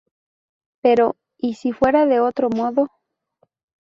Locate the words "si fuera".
1.53-2.07